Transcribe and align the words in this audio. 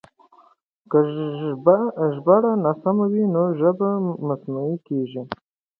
که 0.91 0.99
ژباړه 2.15 2.51
ناسمه 2.63 3.05
وي 3.11 3.23
نو 3.33 3.43
ژبه 3.59 3.89
مصنوعي 4.27 4.77
کېږي. 4.87 5.21